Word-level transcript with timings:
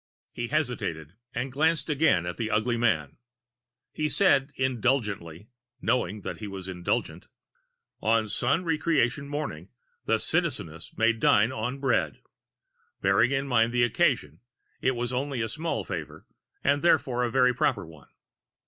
He 0.31 0.47
hesitated 0.47 1.13
and 1.31 1.51
glanced 1.51 1.87
again 1.87 2.25
at 2.25 2.37
the 2.37 2.49
ugly 2.49 2.75
man. 2.75 3.19
He 3.93 4.09
said 4.09 4.51
indulgently, 4.55 5.51
knowing 5.79 6.21
that 6.21 6.39
he 6.39 6.47
was 6.47 6.67
indulgent: 6.67 7.27
"On 8.01 8.27
Sun 8.27 8.63
Re 8.63 8.79
creation 8.79 9.29
Morning, 9.29 9.69
the 10.05 10.17
Citizeness 10.17 10.91
may 10.97 11.13
dine 11.13 11.51
on 11.51 11.77
bread." 11.79 12.19
Bearing 13.01 13.29
in 13.29 13.47
mind 13.47 13.71
the 13.71 13.83
occasion, 13.83 14.39
it 14.81 14.95
was 14.95 15.13
only 15.13 15.39
a 15.43 15.47
small 15.47 15.83
favor 15.83 16.25
and 16.63 16.81
therefore 16.81 17.23
a 17.23 17.29
very 17.29 17.53
proper 17.53 17.85
one. 17.85 18.09